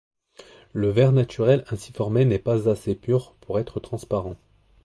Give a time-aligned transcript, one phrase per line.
[0.73, 4.35] Le verre naturel ainsi formé n'est pas assez pur pour être transparent.